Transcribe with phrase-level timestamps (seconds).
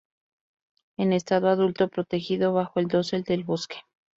[0.97, 3.81] En estado adulto protegido bajo el dosel del bosque.